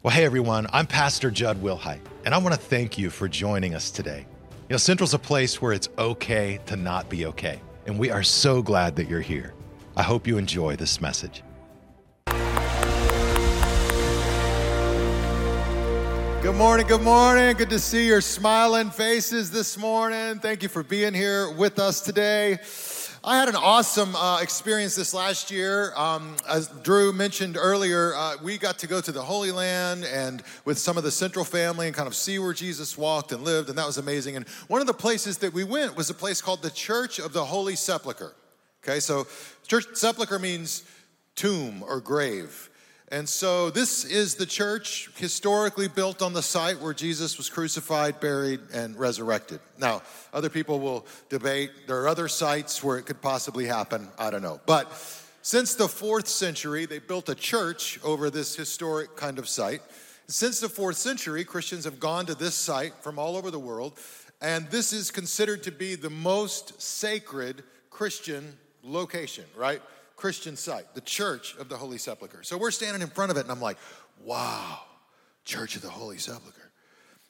[0.00, 3.74] Well, hey everyone, I'm Pastor Jud Wilhite, and I want to thank you for joining
[3.74, 4.26] us today.
[4.68, 8.22] You know, Central's a place where it's okay to not be okay, and we are
[8.22, 9.54] so glad that you're here.
[9.96, 11.42] I hope you enjoy this message.
[16.42, 17.56] Good morning, good morning.
[17.56, 20.38] Good to see your smiling faces this morning.
[20.38, 22.60] Thank you for being here with us today.
[23.24, 25.92] I had an awesome uh, experience this last year.
[25.96, 30.40] Um, as Drew mentioned earlier, uh, we got to go to the Holy Land and
[30.64, 33.70] with some of the Central family and kind of see where Jesus walked and lived,
[33.70, 34.36] and that was amazing.
[34.36, 37.32] And one of the places that we went was a place called the Church of
[37.32, 38.34] the Holy Sepulchre.
[38.84, 39.26] Okay, so
[39.66, 40.84] church sepulchre means
[41.34, 42.70] tomb or grave.
[43.10, 48.20] And so this is the church historically built on the site where Jesus was crucified,
[48.20, 49.60] buried, and resurrected.
[49.78, 51.70] Now, other people will debate.
[51.86, 54.08] There are other sites where it could possibly happen.
[54.18, 54.60] I don't know.
[54.66, 54.92] But
[55.40, 59.80] since the fourth century, they built a church over this historic kind of site.
[60.26, 63.98] Since the fourth century, Christians have gone to this site from all over the world,
[64.42, 69.80] and this is considered to be the most sacred Christian location, right?
[70.18, 72.42] Christian site, the Church of the Holy Sepulchre.
[72.42, 73.78] So we're standing in front of it, and I'm like,
[74.24, 74.80] wow,
[75.44, 76.70] Church of the Holy Sepulchre.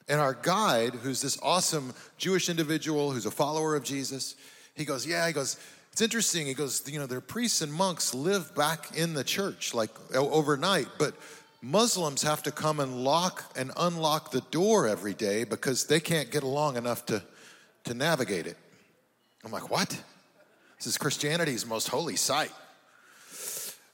[0.07, 4.35] And our guide, who's this awesome Jewish individual who's a follower of Jesus,
[4.75, 5.57] he goes, yeah, he goes,
[5.91, 6.47] it's interesting.
[6.47, 10.87] He goes, you know, their priests and monks live back in the church like overnight,
[10.97, 11.13] but
[11.61, 16.31] Muslims have to come and lock and unlock the door every day because they can't
[16.31, 17.21] get along enough to,
[17.83, 18.57] to navigate it.
[19.45, 19.89] I'm like, what?
[20.77, 22.51] This is Christianity's most holy site.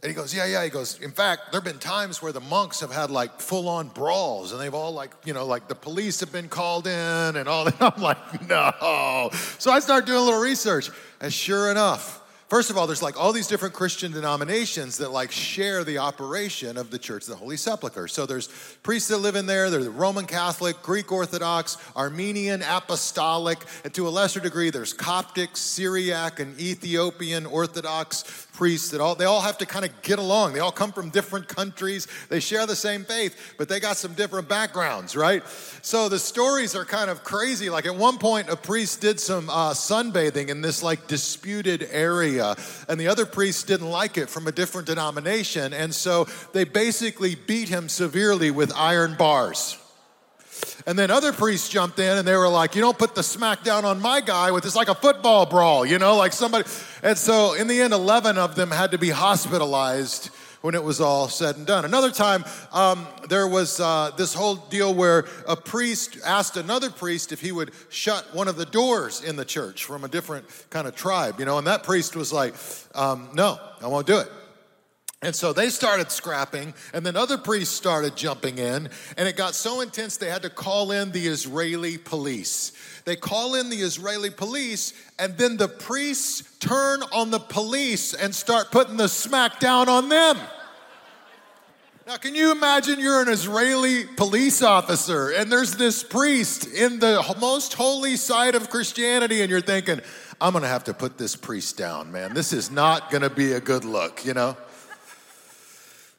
[0.05, 0.63] And he goes, Yeah, yeah.
[0.63, 3.67] He goes, In fact, there have been times where the monks have had like full
[3.67, 7.35] on brawls and they've all like, you know, like the police have been called in
[7.35, 7.81] and all that.
[7.81, 9.31] I'm like, No.
[9.57, 10.91] So I start doing a little research.
[11.19, 15.31] And sure enough, First of all, there's like all these different Christian denominations that like
[15.31, 18.07] share the operation of the Church of the Holy Sepulchre.
[18.07, 18.49] So there's
[18.83, 24.07] priests that live in there, there's the Roman Catholic, Greek Orthodox, Armenian, Apostolic, and to
[24.07, 29.57] a lesser degree, there's Coptic, Syriac, and Ethiopian Orthodox priests that all they all have
[29.59, 30.53] to kind of get along.
[30.53, 32.07] They all come from different countries.
[32.29, 35.43] They share the same faith, but they got some different backgrounds, right?
[35.81, 37.69] So the stories are kind of crazy.
[37.69, 42.55] Like at one point, a priest did some uh, sunbathing in this like disputed area,
[42.89, 47.35] and the other priests didn't like it from a different denomination, and so they basically
[47.35, 49.77] beat him severely with iron bars.
[50.87, 53.63] And then other priests jumped in and they were like, you don't put the smack
[53.63, 56.67] down on my guy with this like a football brawl, you know, like somebody.
[57.01, 60.29] And so in the end, 11 of them had to be hospitalized
[60.65, 61.85] when it was all said and done.
[61.85, 67.31] Another time, um, there was uh, this whole deal where a priest asked another priest
[67.31, 70.87] if he would shut one of the doors in the church from a different kind
[70.87, 72.55] of tribe, you know, and that priest was like,
[72.95, 74.27] um, no, I won't do it.
[75.25, 79.55] And so they started scrapping, and then other priests started jumping in, and it got
[79.55, 82.73] so intense they had to call in the Israeli police.
[83.05, 88.35] They call in the Israeli police, and then the priests turn on the police and
[88.35, 90.37] start putting the smack down on them.
[92.05, 97.35] Now, can you imagine you're an Israeli police officer and there's this priest in the
[97.39, 100.01] most holy side of Christianity, and you're thinking,
[100.39, 102.35] I'm gonna have to put this priest down, man.
[102.35, 104.55] This is not gonna be a good look, you know?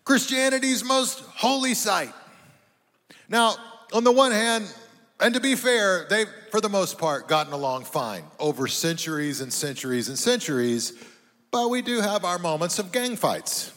[0.06, 2.12] Christianity's most holy site.
[3.28, 3.56] Now,
[3.92, 4.72] on the one hand,
[5.18, 9.52] and to be fair, they've, for the most part, gotten along fine over centuries and
[9.52, 10.92] centuries and centuries,
[11.50, 13.72] but we do have our moments of gang fights.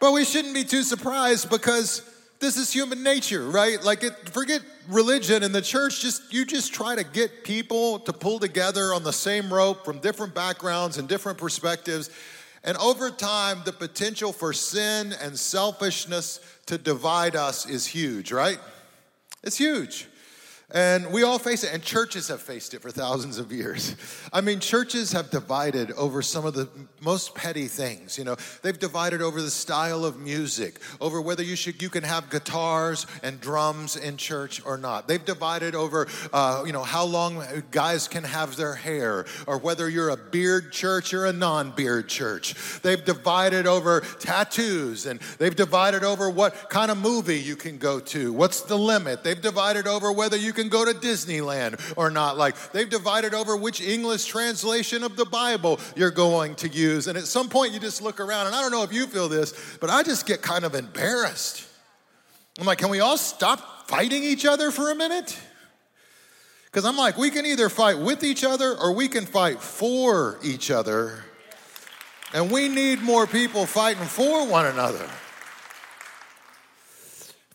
[0.00, 2.00] but we shouldn't be too surprised because
[2.40, 3.82] this is human nature, right?
[3.84, 8.12] Like, it, forget religion and the church, just you just try to get people to
[8.14, 12.08] pull together on the same rope from different backgrounds and different perspectives
[12.66, 18.58] and over time, the potential for sin and selfishness to divide us is huge, right?
[19.44, 20.08] It's huge.
[20.74, 23.94] And we all face it, and churches have faced it for thousands of years.
[24.32, 26.68] I mean, churches have divided over some of the
[27.00, 28.18] most petty things.
[28.18, 32.02] You know, they've divided over the style of music, over whether you should you can
[32.02, 35.06] have guitars and drums in church or not.
[35.06, 39.88] They've divided over, uh, you know, how long guys can have their hair, or whether
[39.88, 42.56] you're a beard church or a non-beard church.
[42.82, 48.00] They've divided over tattoos, and they've divided over what kind of movie you can go
[48.00, 48.32] to.
[48.32, 49.22] What's the limit?
[49.22, 52.36] They've divided over whether you can go to Disneyland or not.
[52.36, 57.06] Like they've divided over which English translation of the Bible you're going to use.
[57.06, 59.28] And at some point, you just look around, and I don't know if you feel
[59.28, 61.64] this, but I just get kind of embarrassed.
[62.58, 65.38] I'm like, can we all stop fighting each other for a minute?
[66.64, 70.38] Because I'm like, we can either fight with each other or we can fight for
[70.42, 71.24] each other.
[72.34, 75.08] And we need more people fighting for one another.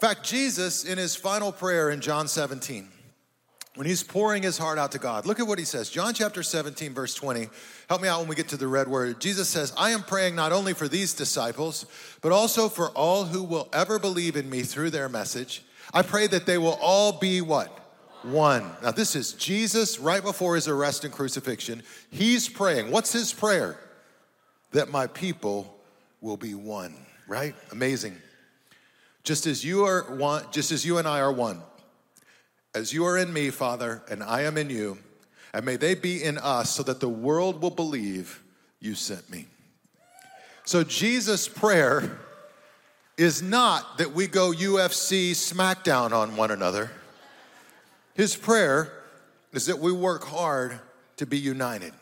[0.01, 2.87] Fact, Jesus, in his final prayer in John 17,
[3.75, 5.91] when he's pouring his heart out to God, look at what he says.
[5.91, 7.49] John chapter 17, verse 20.
[7.87, 9.21] Help me out when we get to the red word.
[9.21, 11.85] Jesus says, I am praying not only for these disciples,
[12.21, 15.63] but also for all who will ever believe in me through their message.
[15.93, 17.69] I pray that they will all be what?
[18.23, 18.71] One.
[18.81, 21.83] Now, this is Jesus right before his arrest and crucifixion.
[22.09, 22.89] He's praying.
[22.89, 23.77] What's his prayer?
[24.71, 25.77] That my people
[26.21, 26.95] will be one,
[27.27, 27.53] right?
[27.71, 28.17] Amazing.
[29.23, 31.61] Just as you are one, just as you and I are one,
[32.73, 34.97] as you are in me, Father, and I am in you,
[35.53, 38.41] and may they be in us so that the world will believe
[38.79, 39.47] you sent me.
[40.63, 42.19] So, Jesus' prayer
[43.17, 46.89] is not that we go UFC smackdown on one another.
[48.15, 48.91] His prayer
[49.53, 50.79] is that we work hard
[51.17, 51.93] to be united.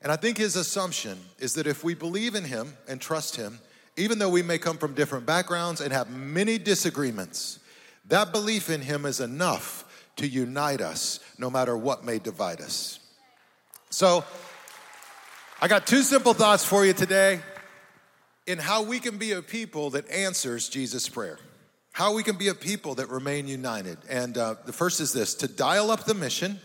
[0.00, 3.58] And I think his assumption is that if we believe in him and trust him,
[3.96, 7.58] even though we may come from different backgrounds and have many disagreements,
[8.06, 9.84] that belief in him is enough
[10.16, 13.00] to unite us no matter what may divide us.
[13.90, 14.24] So,
[15.60, 17.40] I got two simple thoughts for you today
[18.46, 21.38] in how we can be a people that answers Jesus' prayer.
[21.92, 23.98] How we can be a people that remain united.
[24.08, 26.58] And uh, the first is this to dial up the mission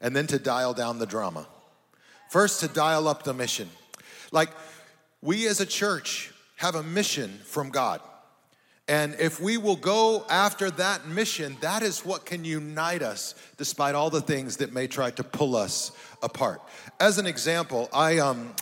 [0.00, 1.46] and then to dial down the drama.
[2.28, 3.70] First, to dial up the mission.
[4.32, 4.50] Like,
[5.22, 8.00] we as a church have a mission from God.
[8.86, 13.94] And if we will go after that mission, that is what can unite us despite
[13.94, 15.92] all the things that may try to pull us
[16.22, 16.60] apart.
[17.00, 18.54] As an example, I um,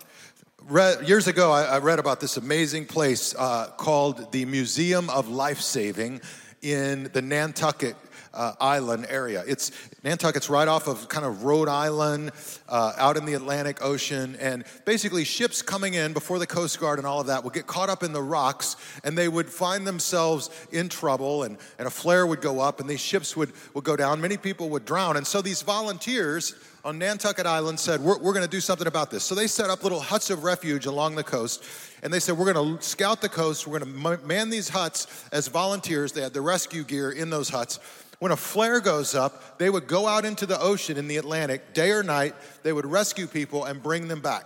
[0.62, 5.28] read, years ago I, I, read about this amazing place uh, called the Museum of
[5.28, 6.20] Life Saving
[6.62, 7.96] in the Nantucket
[8.34, 9.44] uh, Island area.
[9.46, 9.70] It's
[10.04, 12.32] Nantucket's right off of kind of Rhode Island,
[12.68, 16.98] uh, out in the Atlantic Ocean, and basically ships coming in before the Coast Guard
[16.98, 19.86] and all of that would get caught up in the rocks, and they would find
[19.86, 23.84] themselves in trouble, and, and a flare would go up, and these ships would, would
[23.84, 24.20] go down.
[24.20, 28.44] Many people would drown, and so these volunteers on Nantucket Island said, We're, we're going
[28.44, 29.22] to do something about this.
[29.22, 31.64] So they set up little huts of refuge along the coast.
[32.02, 33.66] And they said, We're going to scout the coast.
[33.66, 36.12] We're going to man these huts as volunteers.
[36.12, 37.78] They had the rescue gear in those huts
[38.22, 41.74] when a flare goes up, they would go out into the ocean in the Atlantic,
[41.74, 42.36] day or night.
[42.62, 44.44] They would rescue people and bring them back.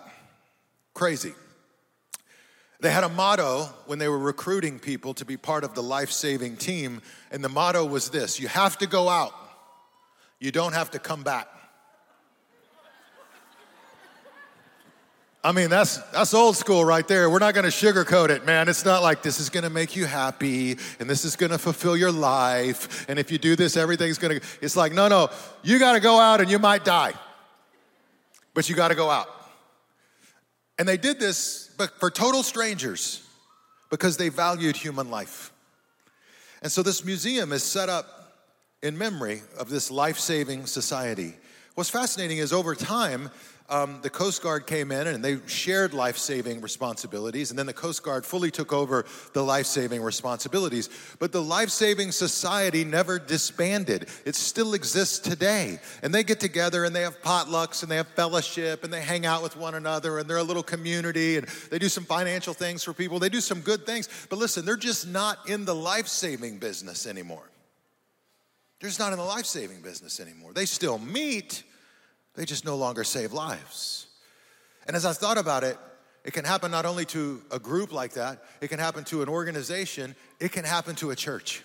[0.94, 1.34] Crazy.
[2.80, 6.10] They had a motto when they were recruiting people to be part of the life
[6.10, 9.34] saving team, and the motto was this You have to go out,
[10.40, 11.46] you don't have to come back.
[15.44, 17.30] I mean, that's, that's old school right there.
[17.30, 18.68] We're not going to sugarcoat it, man.
[18.68, 21.58] It's not like this is going to make you happy and this is going to
[21.58, 23.08] fulfill your life.
[23.08, 24.46] And if you do this, everything's going to.
[24.60, 25.28] It's like, no, no,
[25.62, 27.12] you got to go out and you might die,
[28.54, 29.28] but you got to go out.
[30.78, 33.22] And they did this but for total strangers
[33.90, 35.52] because they valued human life.
[36.62, 38.32] And so this museum is set up
[38.82, 41.34] in memory of this life saving society.
[41.74, 43.30] What's fascinating is over time,
[43.68, 47.72] um, the Coast Guard came in and they shared life saving responsibilities, and then the
[47.72, 50.88] Coast Guard fully took over the life saving responsibilities.
[51.18, 55.80] But the life saving society never disbanded, it still exists today.
[56.02, 59.26] And they get together and they have potlucks and they have fellowship and they hang
[59.26, 62.84] out with one another and they're a little community and they do some financial things
[62.84, 63.18] for people.
[63.18, 64.08] They do some good things.
[64.30, 67.50] But listen, they're just not in the life saving business anymore.
[68.80, 70.52] They're just not in the life saving business anymore.
[70.52, 71.62] They still meet
[72.36, 74.06] they just no longer save lives.
[74.86, 75.78] And as I thought about it,
[76.24, 79.28] it can happen not only to a group like that, it can happen to an
[79.28, 81.62] organization, it can happen to a church.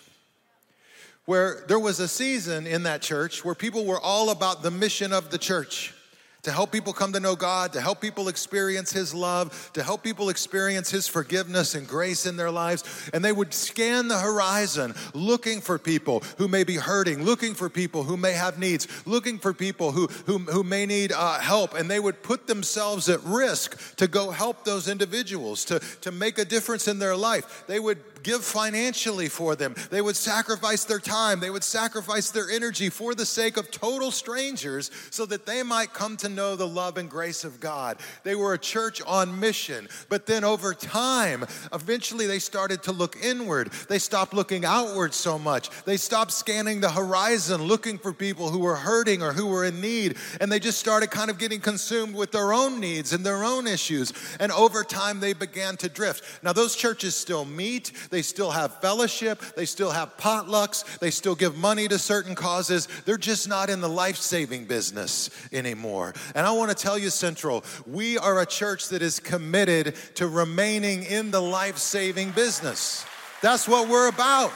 [1.24, 5.12] Where there was a season in that church where people were all about the mission
[5.12, 5.94] of the church
[6.42, 10.02] to help people come to know God, to help people experience His love, to help
[10.02, 13.10] people experience His forgiveness and grace in their lives.
[13.14, 17.70] And they would scan the horizon looking for people who may be hurting, looking for
[17.70, 21.74] people who may have needs, looking for people who, who, who may need uh, help.
[21.74, 26.38] And they would put themselves at risk to go help those individuals, to, to make
[26.38, 27.64] a difference in their life.
[27.68, 27.78] They
[28.22, 29.74] give financially for them.
[29.90, 34.10] They would sacrifice their time, they would sacrifice their energy for the sake of total
[34.10, 37.98] strangers so that they might come to know the love and grace of God.
[38.24, 43.16] They were a church on mission, but then over time, eventually they started to look
[43.22, 43.72] inward.
[43.88, 45.70] They stopped looking outward so much.
[45.84, 49.80] They stopped scanning the horizon looking for people who were hurting or who were in
[49.80, 53.44] need, and they just started kind of getting consumed with their own needs and their
[53.44, 54.12] own issues.
[54.40, 56.42] And over time, they began to drift.
[56.42, 59.40] Now, those churches still meet, they still have fellowship.
[59.56, 60.98] They still have potlucks.
[60.98, 62.86] They still give money to certain causes.
[63.06, 66.12] They're just not in the life saving business anymore.
[66.34, 70.28] And I want to tell you, Central, we are a church that is committed to
[70.28, 73.04] remaining in the life saving business.
[73.40, 74.52] That's what we're about.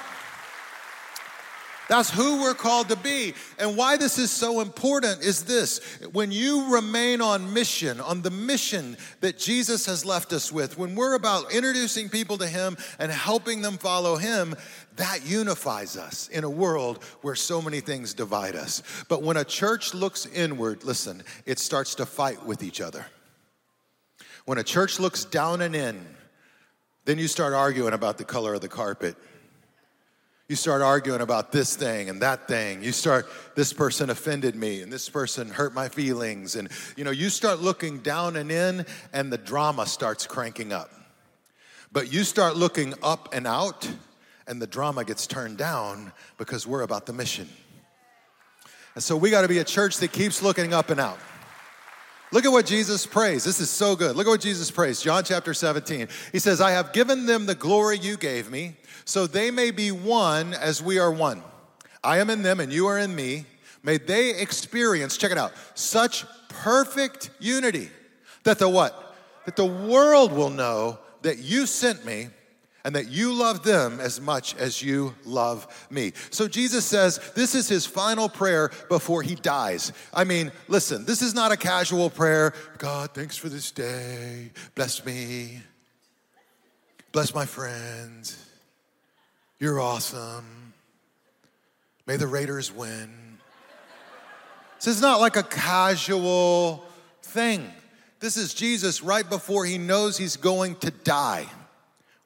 [1.89, 3.35] That's who we're called to be.
[3.59, 5.79] And why this is so important is this
[6.13, 10.97] when you remain on mission, on the mission that Jesus has left us with, when
[10.97, 14.57] we're about introducing people to Him and helping them follow Him,
[14.97, 18.83] that unifies us in a world where so many things divide us.
[19.09, 23.07] But when a church looks inward, listen, it starts to fight with each other.
[24.45, 26.05] When a church looks down and in,
[27.05, 29.17] then you start arguing about the color of the carpet
[30.49, 32.83] you start arguing about this thing and that thing.
[32.83, 33.27] You start,
[33.57, 36.55] this person offended me and this person hurt my feelings.
[36.55, 40.91] And, you know, you start looking down and in and the drama starts cranking up.
[41.91, 43.91] But you start looking up and out
[44.47, 47.49] and the drama gets turned down because we're about the mission.
[48.95, 51.19] And so we got to be a church that keeps looking up and out.
[52.33, 53.45] Look at what Jesus prays.
[53.45, 54.17] This is so good.
[54.17, 55.01] Look at what Jesus prays.
[55.01, 56.09] John chapter 17.
[56.33, 59.93] He says, I have given them the glory you gave me so they may be
[59.93, 61.43] one as we are one.
[62.03, 63.47] I am in them and you are in me.
[63.83, 67.89] May they experience, check it out, such perfect unity
[68.43, 69.17] that the what?
[69.45, 72.29] That the world will know that you sent me
[72.87, 76.13] and that you love them as much as you love me.
[76.31, 79.93] So Jesus says this is his final prayer before he dies.
[80.15, 82.55] I mean, listen, this is not a casual prayer.
[82.79, 84.53] God, thanks for this day.
[84.77, 85.63] Bless me.
[87.11, 88.49] Bless my friends.
[89.59, 90.73] You're awesome.
[92.07, 93.11] May the Raiders win.
[94.77, 96.85] This is not like a casual
[97.21, 97.69] thing.
[98.21, 101.47] This is Jesus right before he knows he's going to die.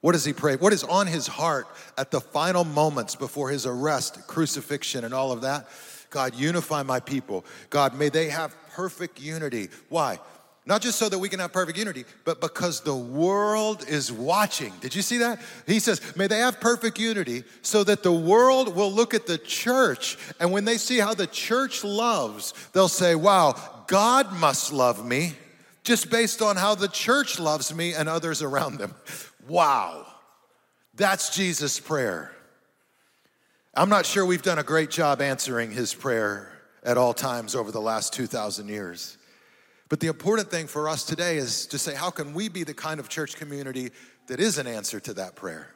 [0.00, 0.56] What does he pray?
[0.56, 1.66] What is on his heart
[1.98, 5.68] at the final moments before his arrest, crucifixion, and all of that?
[6.08, 7.44] God, unify my people.
[7.68, 9.68] God, may they have perfect unity.
[9.88, 10.18] Why?
[10.66, 14.72] Not just so that we can have perfect unity, but because the world is watching.
[14.80, 15.40] Did you see that?
[15.66, 19.38] He says, May they have perfect unity so that the world will look at the
[19.38, 23.54] church, and when they see how the church loves, they'll say, Wow,
[23.86, 25.32] God must love me
[25.82, 28.94] just based on how the church loves me and others around them.
[29.50, 30.06] Wow.
[30.94, 32.30] That's Jesus' prayer.
[33.74, 36.52] I'm not sure we've done a great job answering his prayer
[36.84, 39.18] at all times over the last 2,000 years.
[39.88, 42.74] But the important thing for us today is to say, how can we be the
[42.74, 43.90] kind of church community
[44.28, 45.74] that is an answer to that prayer?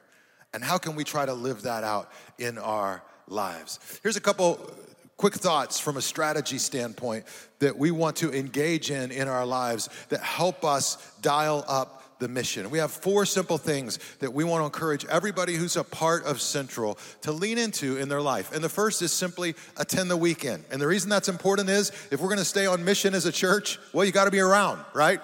[0.53, 3.81] And how can we try to live that out in our lives?
[4.05, 4.71] Here's a couple
[5.17, 7.25] quick thoughts from a strategy standpoint
[7.59, 12.29] that we want to engage in in our lives that help us dial up the
[12.29, 12.71] mission.
[12.71, 16.41] We have four simple things that we want to encourage everybody who's a part of
[16.41, 18.53] Central to lean into in their life.
[18.55, 20.65] And the first is simply attend the weekend.
[20.71, 23.33] And the reason that's important is if we're going to stay on mission as a
[23.33, 25.21] church, well, you got to be around, right?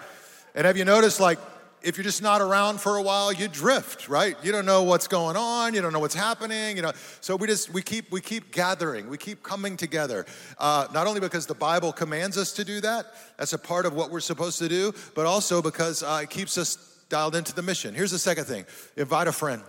[0.54, 1.38] And have you noticed, like,
[1.82, 4.37] if you're just not around for a while, you drift, right?
[4.42, 6.92] You don't know what's going on, you don't know what's happening, you know.
[7.20, 10.26] So we just we keep we keep gathering, we keep coming together.
[10.58, 13.06] Uh, not only because the Bible commands us to do that,
[13.38, 16.58] that's a part of what we're supposed to do, but also because uh, it keeps
[16.58, 16.76] us
[17.08, 17.94] dialed into the mission.
[17.94, 19.62] Here's the second thing: invite a friend.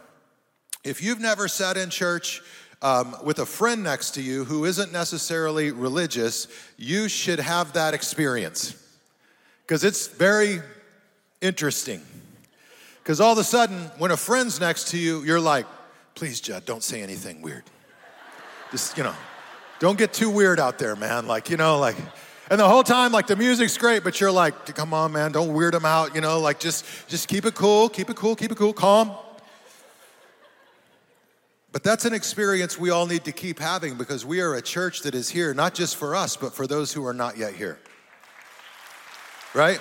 [0.84, 2.42] If you've never sat in church.
[2.84, 7.94] Um, with a friend next to you who isn't necessarily religious, you should have that
[7.94, 8.76] experience
[9.72, 10.62] because it's very
[11.42, 12.02] interesting.
[13.04, 15.66] Because all of a sudden, when a friend's next to you, you're like,
[16.16, 17.64] please, Jud, don't say anything weird.
[18.72, 19.16] Just, you know,
[19.80, 21.28] don't get too weird out there, man.
[21.28, 21.96] Like, you know, like,
[22.52, 25.54] and the whole time, like the music's great, but you're like, come on, man, don't
[25.54, 28.52] weird them out, you know, like just just keep it cool, keep it cool, keep
[28.52, 29.12] it cool, calm.
[31.72, 35.02] But that's an experience we all need to keep having because we are a church
[35.04, 37.80] that is here not just for us, but for those who are not yet here.
[39.54, 39.80] Right?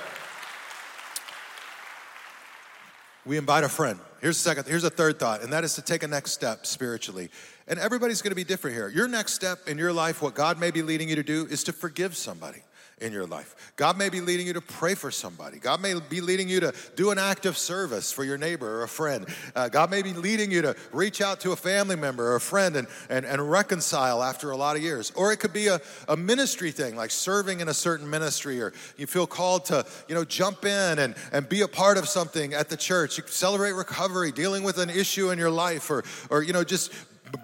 [3.30, 4.00] We invite a friend.
[4.20, 6.66] Here's a second, here's a third thought, and that is to take a next step
[6.66, 7.30] spiritually.
[7.68, 8.88] And everybody's gonna be different here.
[8.88, 11.62] Your next step in your life, what God may be leading you to do, is
[11.64, 12.64] to forgive somebody
[13.00, 13.72] in your life.
[13.76, 15.58] God may be leading you to pray for somebody.
[15.58, 18.82] God may be leading you to do an act of service for your neighbor or
[18.82, 19.26] a friend.
[19.54, 22.40] Uh, God may be leading you to reach out to a family member or a
[22.40, 25.10] friend and, and, and reconcile after a lot of years.
[25.16, 28.72] Or it could be a, a ministry thing, like serving in a certain ministry, or
[28.96, 32.52] you feel called to, you know, jump in and, and be a part of something
[32.52, 33.16] at the church.
[33.16, 36.92] You celebrate recovery, dealing with an issue in your life, or, or you know, just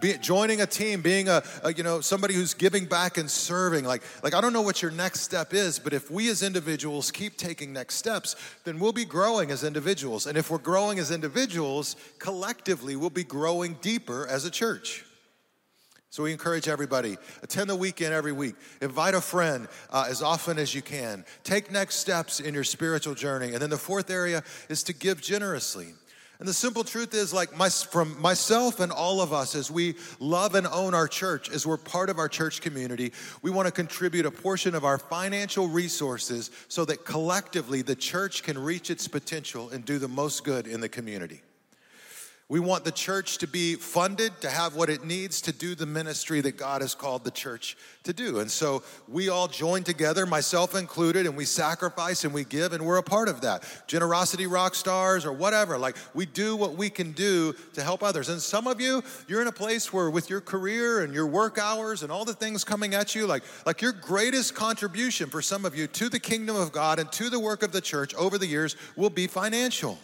[0.01, 3.85] be, joining a team, being a, a, you know somebody who's giving back and serving.
[3.85, 7.11] Like like I don't know what your next step is, but if we as individuals
[7.11, 10.27] keep taking next steps, then we'll be growing as individuals.
[10.27, 15.05] And if we're growing as individuals, collectively we'll be growing deeper as a church.
[16.17, 18.55] So we encourage everybody attend the weekend every week.
[18.81, 21.27] Invite a friend uh, as often as you can.
[21.45, 23.49] Take next steps in your spiritual journey.
[23.53, 25.89] And then the fourth area is to give generously.
[26.39, 29.95] And the simple truth is, like, my, from myself and all of us, as we
[30.21, 33.73] love and own our church, as we're part of our church community, we want to
[33.73, 39.09] contribute a portion of our financial resources so that collectively the church can reach its
[39.09, 41.41] potential and do the most good in the community.
[42.49, 45.85] We want the church to be funded, to have what it needs to do the
[45.85, 48.39] ministry that God has called the church to do.
[48.39, 52.87] And so we all join together, myself included, and we sacrifice and we give, and
[52.87, 53.65] we're a part of that.
[53.89, 55.77] Generosity rock stars or whatever.
[55.77, 58.29] Like we do what we can do to help others.
[58.29, 61.59] And some of you, you're in a place where with your career and your work
[61.59, 65.65] hours and all the things coming at you, like, like your greatest contribution for some
[65.65, 68.39] of you to the kingdom of God and to the work of the church over
[68.39, 69.99] the years will be financial.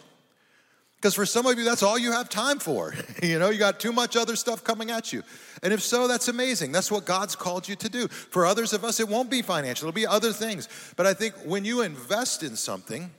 [1.03, 2.95] Because for some of you, that's all you have time for.
[3.21, 5.21] you know, you got too much other stuff coming at you.
[5.61, 6.71] And if so, that's amazing.
[6.71, 8.07] That's what God's called you to do.
[8.07, 10.69] For others of us, it won't be financial, it'll be other things.
[10.95, 13.11] But I think when you invest in something,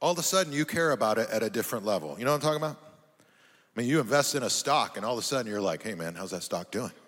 [0.00, 2.16] all of a sudden you care about it at a different level.
[2.18, 2.76] You know what I'm talking about?
[3.20, 5.94] I mean, you invest in a stock, and all of a sudden you're like, hey
[5.94, 6.90] man, how's that stock doing?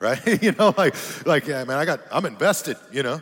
[0.00, 0.42] Right?
[0.42, 0.94] you know, like,
[1.26, 3.20] like, yeah, man, I got, I'm invested, you know.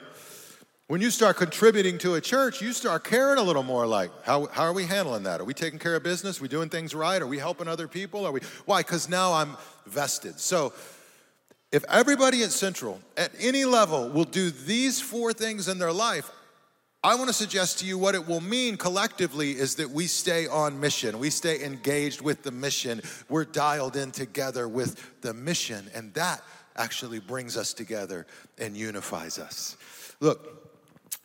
[0.89, 4.47] When you start contributing to a church, you start caring a little more like, how,
[4.47, 5.41] how are we handling that?
[5.41, 6.39] Are we taking care of business?
[6.39, 7.21] Are we doing things right?
[7.21, 8.25] Are we helping other people?
[8.25, 8.83] Are we, why?
[8.83, 10.39] Because now I'm vested.
[10.39, 10.73] So
[11.73, 16.31] if everybody at Central at any level will do these four things in their life,
[17.03, 20.47] I want to suggest to you what it will mean collectively is that we stay
[20.47, 21.19] on mission.
[21.19, 23.03] We stay engaged with the mission.
[23.29, 26.43] We're dialed in together with the mission, and that
[26.77, 28.27] actually brings us together
[28.59, 29.77] and unifies us.
[30.21, 30.66] Look,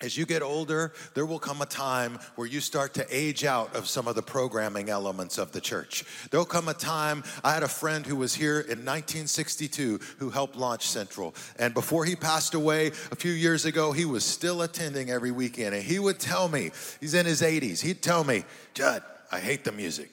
[0.02, 3.76] as you get older, there will come a time where you start to age out
[3.76, 6.04] of some of the programming elements of the church.
[6.30, 10.56] There'll come a time, I had a friend who was here in 1962 who helped
[10.56, 11.36] launch Central.
[11.58, 15.76] And before he passed away a few years ago, he was still attending every weekend.
[15.76, 18.44] And he would tell me, he's in his 80s, he'd tell me,
[18.74, 20.10] Jud, I hate the music.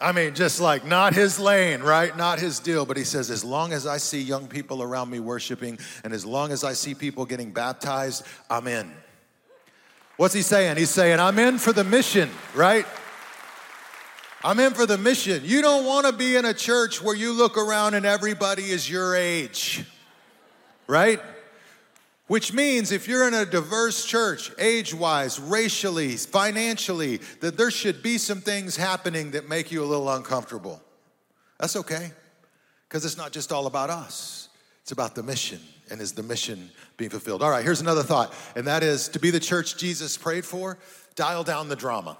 [0.00, 2.16] I mean, just like not his lane, right?
[2.16, 2.84] Not his deal.
[2.84, 6.26] But he says, as long as I see young people around me worshiping and as
[6.26, 8.92] long as I see people getting baptized, I'm in.
[10.16, 10.76] What's he saying?
[10.76, 12.86] He's saying, I'm in for the mission, right?
[14.44, 15.42] I'm in for the mission.
[15.44, 18.88] You don't want to be in a church where you look around and everybody is
[18.88, 19.84] your age,
[20.86, 21.20] right?
[22.26, 28.02] Which means if you're in a diverse church, age wise, racially, financially, that there should
[28.02, 30.82] be some things happening that make you a little uncomfortable.
[31.58, 32.12] That's okay,
[32.88, 34.48] because it's not just all about us,
[34.82, 35.60] it's about the mission.
[35.90, 37.42] And is the mission being fulfilled?
[37.42, 40.78] All right, here's another thought, and that is to be the church Jesus prayed for,
[41.14, 42.16] dial down the drama.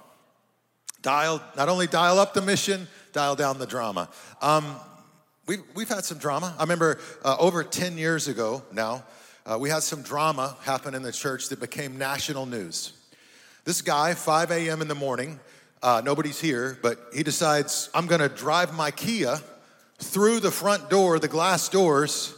[1.01, 4.07] Dial, not only dial up the mission, dial down the drama.
[4.39, 4.75] Um,
[5.47, 6.53] we've, we've had some drama.
[6.59, 9.03] I remember uh, over 10 years ago now,
[9.45, 12.93] uh, we had some drama happen in the church that became national news.
[13.63, 14.81] This guy, 5 a.m.
[14.81, 15.39] in the morning,
[15.83, 19.39] uh, nobody's here, but he decides, I'm gonna drive my Kia
[19.99, 22.35] through the front door, the glass doors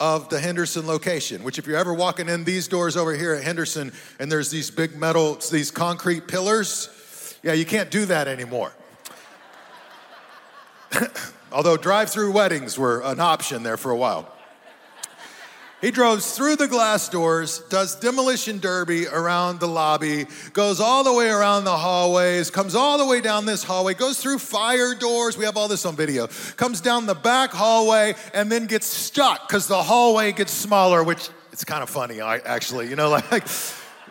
[0.00, 3.42] of the Henderson location, which if you're ever walking in these doors over here at
[3.42, 8.72] Henderson and there's these big metal, these concrete pillars, yeah, you can't do that anymore.
[11.52, 14.35] Although drive through weddings were an option there for a while.
[15.82, 21.12] He drove through the glass doors, does demolition derby around the lobby, goes all the
[21.12, 25.36] way around the hallways, comes all the way down this hallway, goes through fire doors.
[25.36, 26.28] We have all this on video.
[26.56, 31.28] Comes down the back hallway and then gets stuck because the hallway gets smaller, which
[31.52, 32.88] it's kind of funny, actually.
[32.88, 33.46] You know, like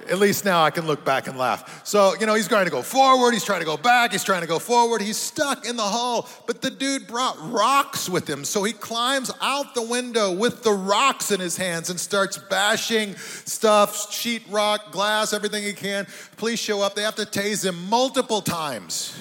[0.10, 1.86] at least now I can look back and laugh.
[1.86, 4.42] So, you know, he's trying to go forward, he's trying to go back, he's trying
[4.42, 5.02] to go forward.
[5.02, 8.46] He's stuck in the hall, but the dude brought rocks with him.
[8.46, 13.16] So he climbs out the window with the rocks in his hands and starts bashing
[13.16, 16.08] stuff, sheet rock, glass, everything he can.
[16.38, 16.96] Police show up.
[16.96, 19.18] They have to tase him multiple times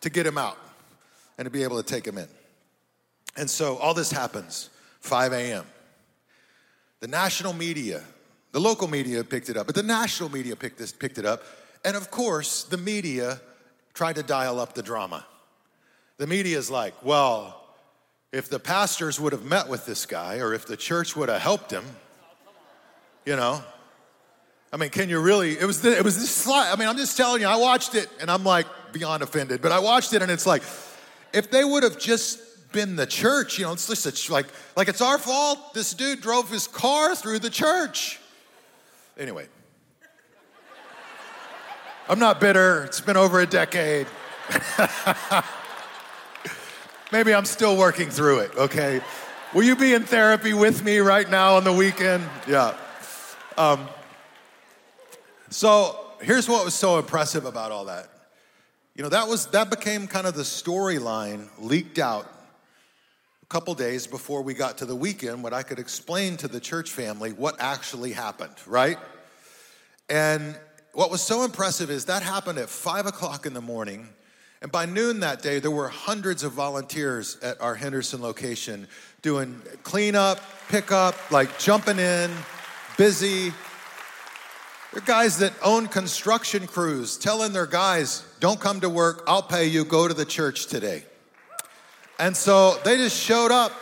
[0.00, 0.58] to get him out
[1.38, 2.28] and to be able to take him in.
[3.36, 5.64] And so all this happens 5 a.m.
[7.00, 8.02] The national media
[8.54, 11.42] the local media picked it up, but the national media picked, this, picked it up.
[11.84, 13.40] And of course, the media
[13.94, 15.26] tried to dial up the drama.
[16.18, 17.66] The media is like, well,
[18.30, 21.42] if the pastors would have met with this guy or if the church would have
[21.42, 21.84] helped him,
[23.26, 23.60] you know,
[24.72, 25.58] I mean, can you really?
[25.58, 26.70] It was the, it was this slide.
[26.70, 27.48] I mean, I'm just telling you.
[27.48, 29.62] I watched it and I'm like beyond offended.
[29.62, 30.62] But I watched it and it's like,
[31.32, 35.00] if they would have just been the church, you know, it's just like like it's
[35.00, 35.74] our fault.
[35.74, 38.20] This dude drove his car through the church.
[39.16, 39.46] Anyway,
[42.08, 42.84] I'm not bitter.
[42.84, 44.08] It's been over a decade.
[47.12, 49.00] Maybe I'm still working through it, okay?
[49.54, 52.24] Will you be in therapy with me right now on the weekend?
[52.48, 52.76] Yeah.
[53.56, 53.88] Um,
[55.48, 58.08] so here's what was so impressive about all that
[58.96, 62.28] You know, that was that became kind of the storyline leaked out
[63.44, 66.58] a couple days before we got to the weekend when I could explain to the
[66.58, 68.96] church family what actually happened, right?
[70.08, 70.58] And
[70.94, 74.08] what was so impressive is that happened at five o'clock in the morning.
[74.62, 78.88] And by noon that day, there were hundreds of volunteers at our Henderson location
[79.20, 82.30] doing cleanup, pickup, like jumping in,
[82.96, 83.52] busy.
[84.94, 89.66] They're guys that own construction crews telling their guys, don't come to work, I'll pay
[89.66, 91.04] you, go to the church today.
[92.18, 93.72] And so they just showed up.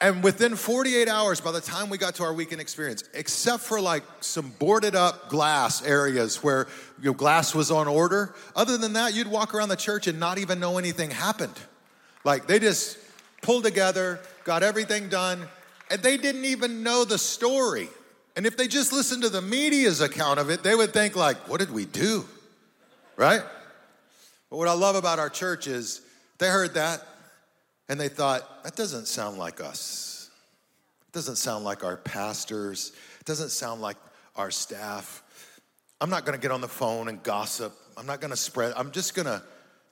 [0.00, 3.80] And within 48 hours, by the time we got to our weekend experience, except for
[3.80, 6.68] like some boarded up glass areas where
[7.00, 10.20] you know, glass was on order, other than that, you'd walk around the church and
[10.20, 11.58] not even know anything happened.
[12.22, 12.96] Like they just
[13.42, 15.48] pulled together, got everything done,
[15.90, 17.88] and they didn't even know the story.
[18.36, 21.48] And if they just listened to the media's account of it, they would think like,
[21.48, 22.24] what did we do?
[23.16, 23.42] Right?
[24.48, 26.02] But what I love about our church is
[26.38, 27.06] they heard that
[27.88, 30.30] and they thought, that doesn't sound like us.
[31.08, 32.92] It doesn't sound like our pastors.
[33.20, 33.96] It doesn't sound like
[34.36, 35.22] our staff.
[36.00, 37.72] I'm not gonna get on the phone and gossip.
[37.96, 38.72] I'm not gonna spread.
[38.76, 39.42] I'm just gonna,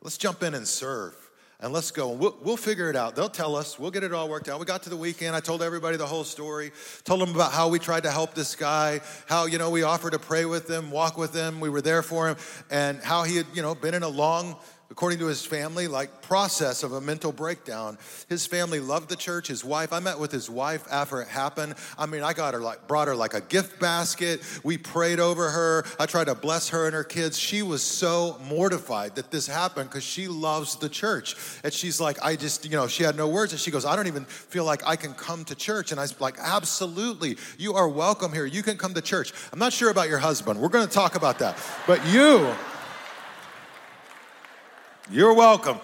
[0.03, 1.15] let's jump in and serve
[1.61, 2.11] and let's go.
[2.11, 3.17] We'll, we'll figure it out.
[3.17, 3.79] They'll tell us.
[3.79, 4.61] We'll get it all worked out.
[4.61, 5.35] We got to the weekend.
[5.35, 6.71] I told everybody the whole story.
[7.05, 10.13] Told them about how we tried to help this guy, how, you know, we offered
[10.13, 11.61] to pray with him, walk with him.
[11.61, 12.37] We were there for him,
[12.71, 14.57] and how he had, you know, been in a long
[14.91, 17.99] according to his family, like process of a mental breakdown.
[18.29, 19.49] His family loved the church.
[19.49, 21.75] His wife, I met with his wife after it happened.
[21.99, 24.43] I mean, I got her like brought her like a gift basket.
[24.63, 25.85] We prayed over her.
[25.99, 27.39] I tried to bless her and her kids.
[27.39, 31.37] She was so mortified that this happened because she loves the church.
[31.65, 33.53] And she's like, I just, you know, she had no words.
[33.53, 35.91] And she goes, I don't even feel like I can come to church.
[35.91, 37.37] And I was like, absolutely.
[37.59, 38.47] You are welcome here.
[38.47, 39.33] You can come to church.
[39.53, 40.61] I'm not sure about your husband.
[40.61, 41.59] We're going to talk about that.
[41.87, 42.55] But you,
[45.11, 45.79] you're welcome.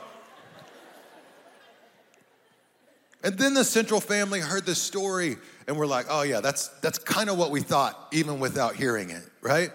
[3.25, 5.37] And then the central family heard this story
[5.69, 9.11] and we're like, oh yeah, that's that's kind of what we thought, even without hearing
[9.11, 9.71] it, right?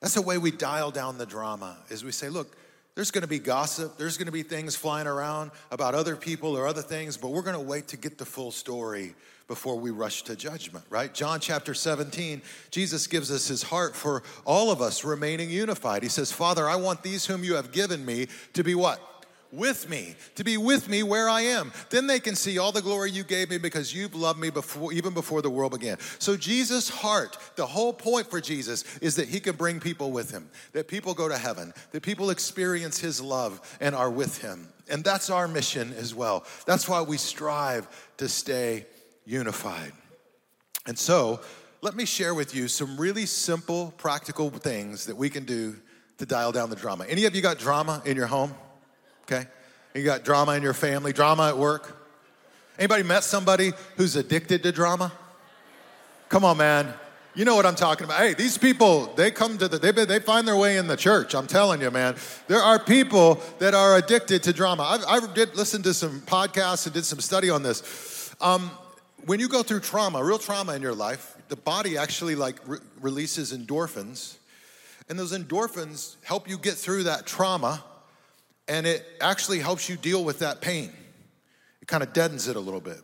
[0.00, 2.56] That's the way we dial down the drama, is we say, look,
[2.94, 6.82] there's gonna be gossip, there's gonna be things flying around about other people or other
[6.82, 9.14] things, but we're gonna wait to get the full story
[9.48, 11.12] before we rush to judgment, right?
[11.12, 16.02] John chapter 17, Jesus gives us his heart for all of us remaining unified.
[16.02, 19.00] He says, Father, I want these whom you have given me to be what?
[19.50, 21.72] with me, to be with me where I am.
[21.90, 24.92] Then they can see all the glory you gave me because you've loved me before,
[24.92, 25.98] even before the world began.
[26.18, 30.30] So, Jesus' heart, the whole point for Jesus is that he can bring people with
[30.30, 34.68] him, that people go to heaven, that people experience his love and are with him.
[34.90, 36.44] And that's our mission as well.
[36.66, 38.86] That's why we strive to stay
[39.28, 39.92] unified.
[40.86, 41.40] And so,
[41.82, 45.76] let me share with you some really simple, practical things that we can do
[46.16, 47.04] to dial down the drama.
[47.08, 48.54] Any of you got drama in your home?
[49.22, 49.46] Okay?
[49.94, 51.94] You got drama in your family, drama at work?
[52.78, 55.12] Anybody met somebody who's addicted to drama?
[56.30, 56.92] Come on, man.
[57.34, 58.18] You know what I'm talking about.
[58.18, 61.34] Hey, these people, they come to the, they, they find their way in the church.
[61.34, 62.16] I'm telling you, man.
[62.48, 64.82] There are people that are addicted to drama.
[64.82, 68.34] I, I did listen to some podcasts and did some study on this.
[68.40, 68.70] Um,
[69.28, 72.78] when you go through trauma, real trauma in your life, the body actually like re-
[73.02, 74.36] releases endorphins,
[75.10, 77.84] and those endorphins help you get through that trauma,
[78.68, 80.90] and it actually helps you deal with that pain.
[81.82, 83.02] It kind of deadens it a little bit.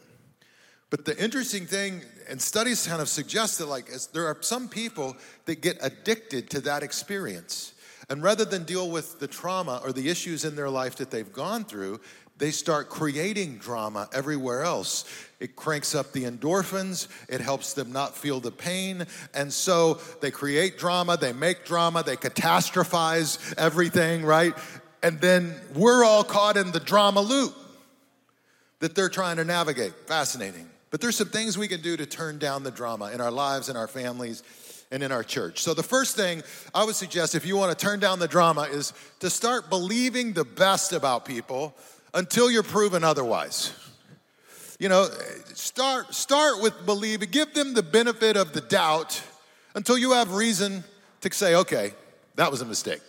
[0.88, 5.18] But the interesting thing, and studies kind of suggest that like there are some people
[5.44, 7.74] that get addicted to that experience.
[8.08, 11.32] And rather than deal with the trauma or the issues in their life that they've
[11.32, 12.00] gone through,
[12.36, 15.04] they start creating drama everywhere else.
[15.38, 19.06] It cranks up the endorphins, it helps them not feel the pain.
[19.34, 24.54] And so they create drama, they make drama, they catastrophize everything, right?
[25.02, 27.54] And then we're all caught in the drama loop
[28.80, 29.92] that they're trying to navigate.
[30.06, 30.68] Fascinating.
[30.90, 33.68] But there's some things we can do to turn down the drama in our lives,
[33.68, 34.42] in our families,
[34.90, 35.60] and in our church.
[35.60, 36.42] So, the first thing
[36.74, 40.34] I would suggest if you want to turn down the drama is to start believing
[40.34, 41.74] the best about people
[42.14, 43.72] until you're proven otherwise.
[44.78, 45.08] You know,
[45.54, 49.22] start start with believing, give them the benefit of the doubt
[49.74, 50.84] until you have reason
[51.20, 51.92] to say, okay,
[52.36, 53.00] that was a mistake.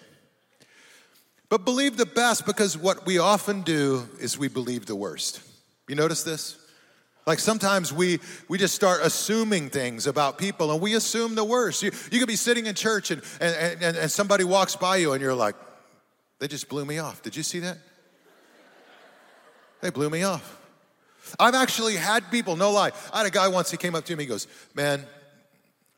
[1.49, 5.41] But believe the best because what we often do is we believe the worst.
[5.87, 6.57] You notice this?
[7.27, 11.81] Like sometimes we we just start assuming things about people and we assume the worst.
[11.81, 15.13] You, you could be sitting in church and, and, and, and somebody walks by you
[15.13, 15.55] and you're like,
[16.39, 17.23] they just blew me off.
[17.23, 17.77] Did you see that?
[19.85, 20.57] They blew me off.
[21.39, 22.91] I've actually had people, no lie.
[23.13, 25.05] I had a guy once, he came up to me, he goes, Man,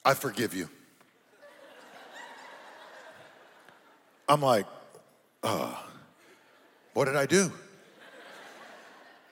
[0.04, 0.70] I forgive you.
[4.28, 4.66] I'm like,
[5.42, 5.82] oh,
[6.96, 7.50] what did I do?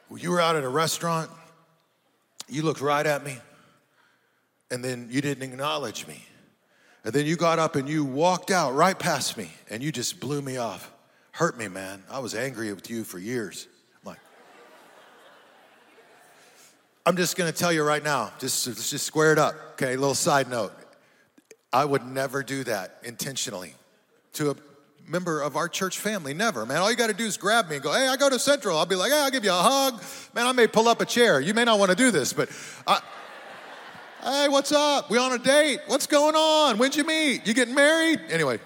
[0.09, 1.29] Well, you were out at a restaurant,
[2.47, 3.37] you looked right at me,
[4.71, 6.23] and then you didn't acknowledge me.
[7.03, 10.21] And then you got up and you walked out right past me and you just
[10.21, 10.93] blew me off.
[11.33, 12.05] Hurt me, man.
[12.09, 13.67] I was angry with you for years.
[14.01, 14.19] I'm like,
[17.05, 19.93] I'm just gonna tell you right now, just, just square it up, okay?
[19.93, 20.73] A Little side note.
[21.71, 23.75] I would never do that intentionally
[24.33, 24.55] to a
[25.07, 26.33] member of our church family.
[26.33, 26.77] Never, man.
[26.77, 28.77] All you got to do is grab me and go, hey, I go to Central.
[28.77, 30.01] I'll be like, hey, I'll give you a hug.
[30.33, 31.39] Man, I may pull up a chair.
[31.39, 32.49] You may not want to do this, but
[32.87, 33.01] I,
[34.23, 35.11] hey, what's up?
[35.11, 35.81] We on a date?
[35.87, 36.77] What's going on?
[36.77, 37.45] When'd you meet?
[37.45, 38.21] You getting married?
[38.29, 38.59] Anyway.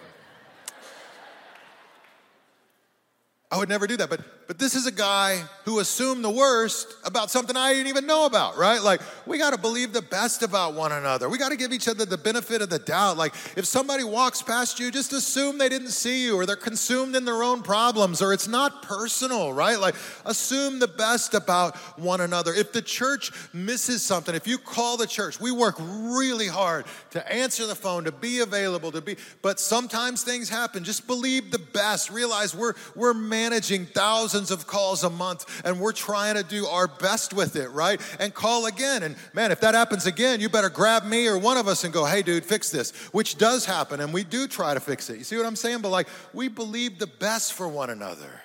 [3.52, 4.10] I would never do that.
[4.10, 8.08] But but this is a guy who assumed the worst about something I didn't even
[8.08, 8.82] know about, right?
[8.82, 11.30] Like, we got to believe the best about one another.
[11.30, 13.16] We got to give each other the benefit of the doubt.
[13.16, 17.16] Like, if somebody walks past you, just assume they didn't see you or they're consumed
[17.16, 19.80] in their own problems or it's not personal, right?
[19.80, 19.94] Like,
[20.26, 22.52] assume the best about one another.
[22.52, 27.32] If the church misses something, if you call the church, we work really hard to
[27.32, 30.84] answer the phone, to be available, to be, but sometimes things happen.
[30.84, 32.10] Just believe the best.
[32.10, 36.65] Realize we're, we're managing thousands thousands of calls a month and we're trying to do
[36.67, 37.99] our best with it, right?
[38.19, 39.04] And call again.
[39.04, 41.93] And man, if that happens again, you better grab me or one of us and
[41.93, 43.99] go, hey, dude, fix this, which does happen.
[43.99, 45.17] And we do try to fix it.
[45.17, 45.82] You see what I'm saying?
[45.82, 48.41] But like, we believe the best for one another.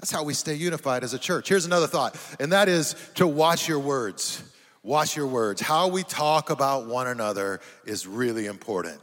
[0.00, 1.48] That's how we stay unified as a church.
[1.48, 4.42] Here's another thought, and that is to watch your words.
[4.82, 5.60] Watch your words.
[5.60, 9.00] How we talk about one another is really important.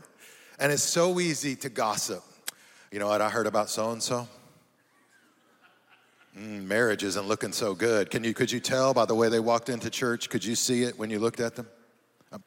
[0.60, 2.24] And it's so easy to gossip.
[2.92, 3.22] You know what?
[3.22, 4.28] I heard about so and so.
[6.38, 8.10] Mm, marriage isn't looking so good.
[8.10, 10.30] Can you, could you tell by the way they walked into church?
[10.30, 11.68] Could you see it when you looked at them?
[12.32, 12.44] Um,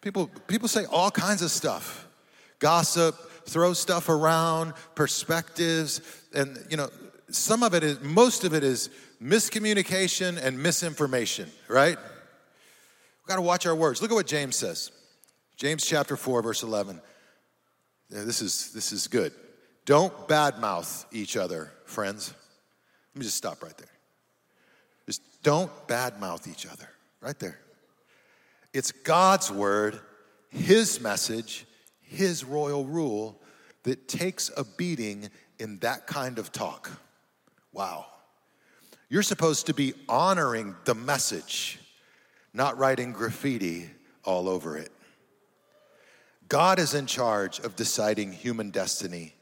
[0.00, 2.06] people, people say all kinds of stuff
[2.58, 6.00] gossip, throw stuff around, perspectives,
[6.34, 6.88] and you know,
[7.28, 8.88] some of it is, most of it is
[9.22, 11.98] miscommunication and misinformation, right?
[11.98, 14.00] We've got to watch our words.
[14.00, 14.90] Look at what James says.
[15.56, 17.00] James chapter 4, verse 11.
[18.10, 19.32] Yeah, this is, this is good.
[19.84, 22.32] Don't badmouth each other, friends.
[23.16, 23.88] Let me just stop right there.
[25.06, 26.86] Just don't badmouth each other.
[27.22, 27.58] Right there.
[28.74, 29.98] It's God's word,
[30.50, 31.64] His message,
[32.02, 33.40] His royal rule
[33.84, 36.90] that takes a beating in that kind of talk.
[37.72, 38.04] Wow.
[39.08, 41.78] You're supposed to be honoring the message,
[42.52, 43.88] not writing graffiti
[44.24, 44.92] all over it.
[46.50, 49.32] God is in charge of deciding human destiny.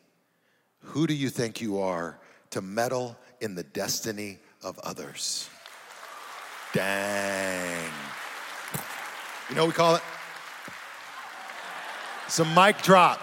[0.79, 5.50] Who do you think you are to meddle in the destiny of others.
[6.72, 7.90] Dang.
[9.50, 10.02] You know what we call it?
[12.26, 13.20] Some mic drop.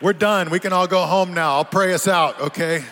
[0.00, 0.50] We're done.
[0.50, 1.56] We can all go home now.
[1.56, 2.84] I'll pray us out, okay?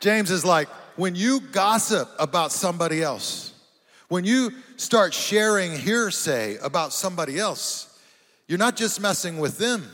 [0.00, 3.52] James is like, when you gossip about somebody else,
[4.08, 7.98] when you start sharing hearsay about somebody else,
[8.48, 9.88] you're not just messing with them,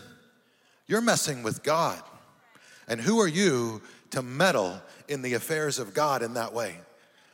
[0.86, 2.02] you're messing with God.
[2.90, 6.74] And who are you to meddle in the affairs of God in that way?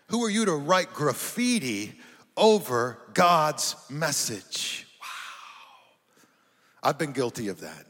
[0.09, 1.95] Who are you to write graffiti
[2.37, 4.87] over God's message?
[5.01, 5.07] Wow.
[6.91, 7.87] I've been guilty of that.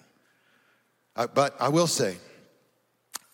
[1.17, 2.17] I, but I will say,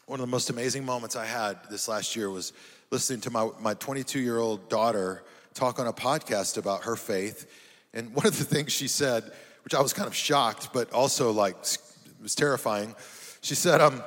[0.07, 2.55] one of the most amazing moments I had this last year was
[2.91, 7.51] listening to my, my 22 year old daughter talk on a podcast about her faith.
[7.93, 9.31] And one of the things she said,
[9.63, 11.57] which I was kind of shocked, but also like
[12.23, 12.95] was terrifying,
[13.43, 14.03] she said, um,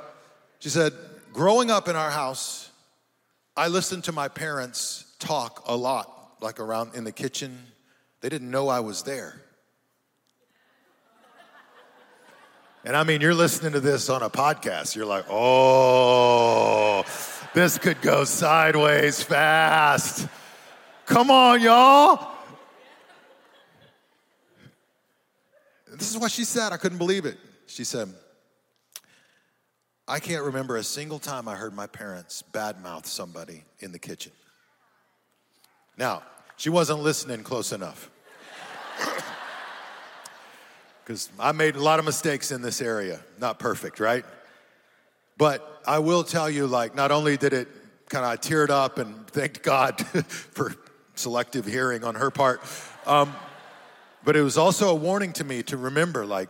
[0.59, 0.93] she said,
[1.33, 2.69] Growing up in our house,
[3.57, 7.57] I listened to my parents talk a lot, like around in the kitchen.
[8.21, 9.41] They didn't know I was there.
[12.85, 14.95] And I mean, you're listening to this on a podcast.
[14.95, 17.03] You're like, oh,
[17.53, 20.27] this could go sideways fast.
[21.05, 22.31] Come on, y'all.
[25.91, 26.73] This is what she said.
[26.73, 27.37] I couldn't believe it.
[27.65, 28.13] She said,
[30.07, 34.31] I can't remember a single time I heard my parents badmouth somebody in the kitchen.
[35.97, 36.21] Now,
[36.57, 38.09] she wasn't listening close enough.
[41.03, 43.19] Because I made a lot of mistakes in this area.
[43.39, 44.25] Not perfect, right?
[45.37, 47.67] But I will tell you, like, not only did it
[48.09, 50.73] kind of teared up and thanked God for
[51.13, 52.59] selective hearing on her part,
[53.05, 53.35] um,
[54.23, 56.49] but it was also a warning to me to remember, like,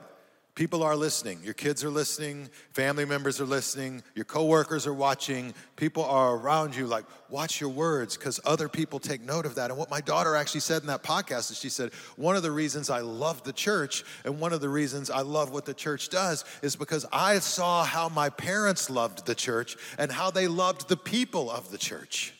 [0.55, 1.41] People are listening.
[1.43, 2.49] Your kids are listening.
[2.71, 4.01] Family members are listening.
[4.15, 5.53] Your coworkers are watching.
[5.75, 6.87] People are around you.
[6.87, 9.69] Like, watch your words because other people take note of that.
[9.69, 12.51] And what my daughter actually said in that podcast is she said, one of the
[12.51, 16.07] reasons I love the church and one of the reasons I love what the church
[16.07, 20.87] does is because I saw how my parents loved the church and how they loved
[20.87, 22.34] the people of the church.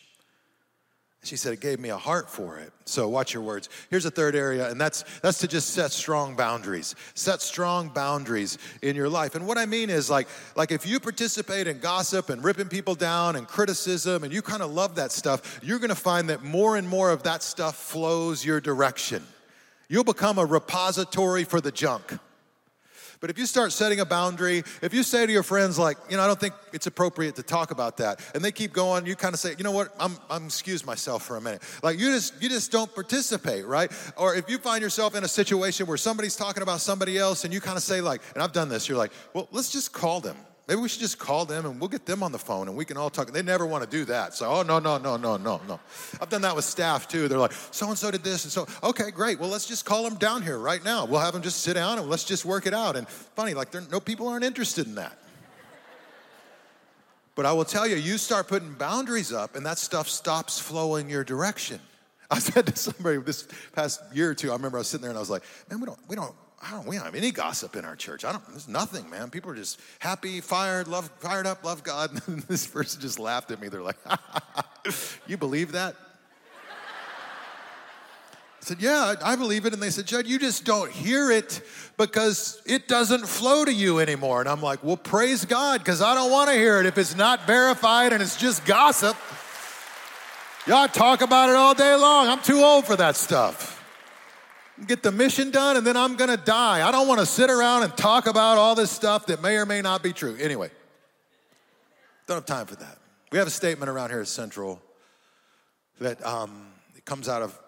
[1.26, 2.72] She said it gave me a heart for it.
[2.84, 3.68] So watch your words.
[3.90, 6.94] Here's a third area, and that's that's to just set strong boundaries.
[7.14, 9.34] Set strong boundaries in your life.
[9.34, 12.94] And what I mean is like like if you participate in gossip and ripping people
[12.94, 16.76] down and criticism and you kind of love that stuff, you're gonna find that more
[16.76, 19.22] and more of that stuff flows your direction.
[19.88, 22.18] You'll become a repository for the junk.
[23.20, 26.16] But if you start setting a boundary, if you say to your friends, like, you
[26.16, 29.16] know, I don't think it's appropriate to talk about that, and they keep going, you
[29.16, 31.62] kind of say, you know what, I'm, I'm excuse myself for a minute.
[31.82, 33.90] Like you just you just don't participate, right?
[34.16, 37.52] Or if you find yourself in a situation where somebody's talking about somebody else and
[37.52, 40.20] you kind of say, like, and I've done this, you're like, well, let's just call
[40.20, 40.36] them.
[40.68, 42.84] Maybe we should just call them and we'll get them on the phone and we
[42.84, 43.30] can all talk.
[43.30, 44.34] They never want to do that.
[44.34, 45.78] So, oh, no, no, no, no, no, no.
[46.20, 47.28] I've done that with staff too.
[47.28, 48.44] They're like, so and so did this.
[48.44, 49.38] And so, okay, great.
[49.38, 51.04] Well, let's just call them down here right now.
[51.04, 52.96] We'll have them just sit down and let's just work it out.
[52.96, 55.16] And funny, like, no people aren't interested in that.
[57.36, 61.08] But I will tell you, you start putting boundaries up and that stuff stops flowing
[61.08, 61.78] your direction.
[62.30, 65.10] I said to somebody this past year or two, I remember I was sitting there
[65.10, 67.30] and I was like, man, we don't, we don't, I don't, we don't have any
[67.32, 68.24] gossip in our church.
[68.24, 69.30] I don't, there's nothing, man.
[69.30, 72.10] People are just happy, fired, love, fired up, love God.
[72.26, 73.68] And this person just laughed at me.
[73.68, 73.98] They're like,
[75.26, 75.94] you believe that?
[78.62, 79.74] I said, Yeah, I believe it.
[79.74, 81.60] And they said, Jud, you just don't hear it
[81.96, 84.40] because it doesn't flow to you anymore.
[84.40, 87.14] And I'm like, Well, praise God, because I don't want to hear it if it's
[87.14, 89.16] not verified and it's just gossip.
[90.66, 92.26] Y'all talk about it all day long.
[92.26, 93.75] I'm too old for that stuff
[94.86, 96.86] get the mission done, and then I'm gonna die.
[96.86, 99.80] I don't wanna sit around and talk about all this stuff that may or may
[99.80, 100.36] not be true.
[100.40, 100.70] Anyway,
[102.26, 102.98] don't have time for that.
[103.32, 104.80] We have a statement around here at Central
[106.00, 107.58] that um, it comes out of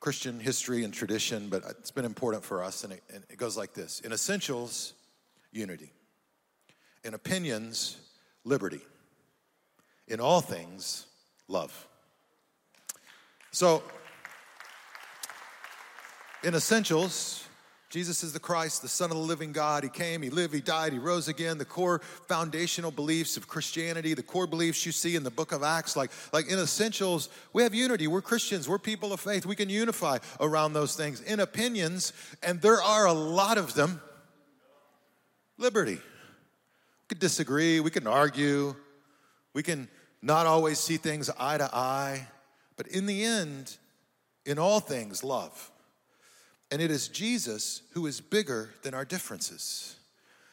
[0.00, 3.56] Christian history and tradition, but it's been important for us, and it, and it goes
[3.56, 4.94] like this In essentials,
[5.52, 5.92] unity.
[7.04, 7.96] In opinions,
[8.44, 8.80] liberty.
[10.08, 11.06] In all things,
[11.48, 11.86] love.
[13.52, 13.82] So,
[16.42, 17.44] in essentials,
[17.90, 19.82] Jesus is the Christ, the Son of the living God.
[19.82, 21.58] He came, He lived, He died, He rose again.
[21.58, 25.64] The core foundational beliefs of Christianity, the core beliefs you see in the book of
[25.64, 28.06] Acts, like, like in essentials, we have unity.
[28.06, 29.44] We're Christians, we're people of faith.
[29.44, 31.20] We can unify around those things.
[31.20, 32.12] In opinions,
[32.44, 34.00] and there are a lot of them,
[35.58, 35.96] liberty.
[35.96, 38.76] We can disagree, we can argue,
[39.52, 39.88] we can
[40.22, 42.28] not always see things eye to eye,
[42.76, 43.76] but in the end,
[44.46, 45.72] in all things, love.
[46.70, 49.96] And it is Jesus who is bigger than our differences.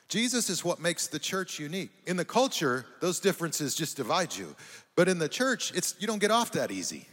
[0.09, 1.91] Jesus is what makes the church unique.
[2.05, 4.55] In the culture, those differences just divide you.
[4.95, 7.07] But in the church, it's you don't get off that easy.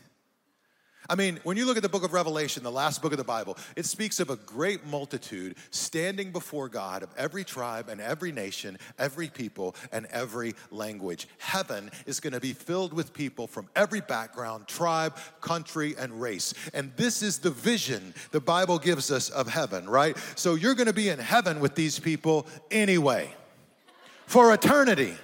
[1.08, 3.24] I mean, when you look at the book of Revelation, the last book of the
[3.24, 8.32] Bible, it speaks of a great multitude standing before God of every tribe and every
[8.32, 11.28] nation, every people, and every language.
[11.38, 16.54] Heaven is going to be filled with people from every background, tribe, country, and race.
[16.72, 20.16] And this is the vision the Bible gives us of heaven, right?
[20.36, 23.30] So you're going to be in heaven with these people anyway
[24.26, 25.14] for eternity.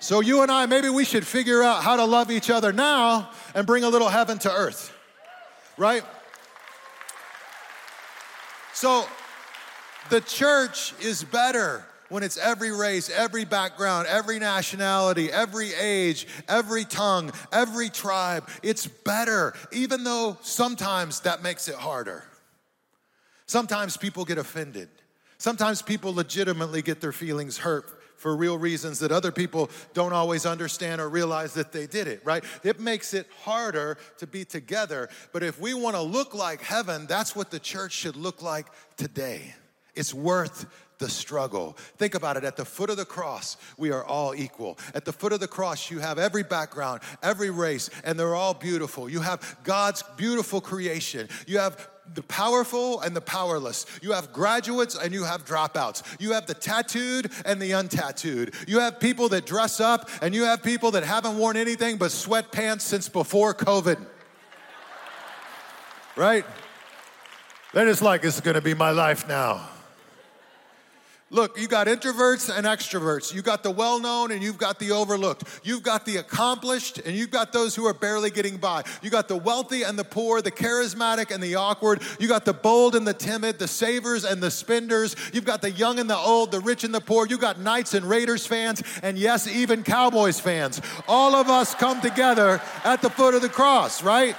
[0.00, 3.30] So, you and I, maybe we should figure out how to love each other now
[3.54, 4.94] and bring a little heaven to earth,
[5.76, 6.04] right?
[8.74, 9.04] So,
[10.10, 16.84] the church is better when it's every race, every background, every nationality, every age, every
[16.84, 18.48] tongue, every tribe.
[18.62, 22.22] It's better, even though sometimes that makes it harder.
[23.46, 24.88] Sometimes people get offended.
[25.38, 30.44] Sometimes people legitimately get their feelings hurt for real reasons that other people don't always
[30.44, 32.44] understand or realize that they did it, right?
[32.62, 35.08] It makes it harder to be together.
[35.32, 38.66] But if we want to look like heaven, that's what the church should look like
[38.96, 39.54] today.
[39.94, 40.66] It's worth
[40.98, 41.76] the struggle.
[41.96, 42.44] Think about it.
[42.44, 44.78] At the foot of the cross, we are all equal.
[44.94, 48.54] At the foot of the cross, you have every background, every race, and they're all
[48.54, 49.08] beautiful.
[49.08, 51.28] You have God's beautiful creation.
[51.46, 53.86] You have the powerful and the powerless.
[54.02, 56.02] You have graduates and you have dropouts.
[56.20, 58.68] You have the tattooed and the untattooed.
[58.68, 62.10] You have people that dress up and you have people that haven't worn anything but
[62.10, 64.04] sweatpants since before COVID.
[66.16, 66.44] right?
[67.72, 69.68] They're just like, this is gonna be my life now.
[71.30, 73.34] Look, you got introverts and extroverts.
[73.34, 75.44] You got the well known and you've got the overlooked.
[75.62, 78.84] You've got the accomplished and you've got those who are barely getting by.
[79.02, 82.00] You got the wealthy and the poor, the charismatic and the awkward.
[82.18, 85.16] You got the bold and the timid, the savers and the spenders.
[85.34, 87.26] You've got the young and the old, the rich and the poor.
[87.26, 90.80] You got Knights and Raiders fans, and yes, even Cowboys fans.
[91.06, 94.34] All of us come together at the foot of the cross, right?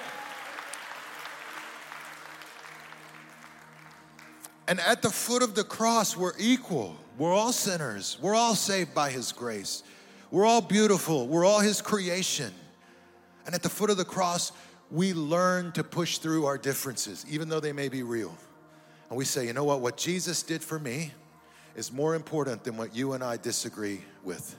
[4.69, 6.95] And at the foot of the cross, we're equal.
[7.17, 8.19] We're all sinners.
[8.21, 9.81] We're all saved by His grace.
[10.29, 11.27] We're all beautiful.
[11.27, 12.53] We're all His creation.
[13.47, 14.51] And at the foot of the cross,
[14.91, 18.37] we learn to push through our differences, even though they may be real.
[19.09, 19.81] And we say, you know what?
[19.81, 21.13] What Jesus did for me
[21.75, 24.55] is more important than what you and I disagree with.